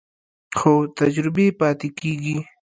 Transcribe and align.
خو 0.57 0.73
تجربې 0.99 1.47
پاتې 1.59 1.87
کېږي. 1.99 2.37